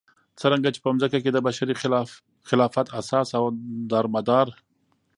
څرنګه 0.39 0.69
چې 0.75 0.79
په 0.83 0.89
ځمكه 0.99 1.17
كې 1.23 1.29
دبشري 1.33 1.75
خلافت 2.51 2.87
اساس 2.99 3.27
او 3.39 3.45
دارمدار 3.91 4.47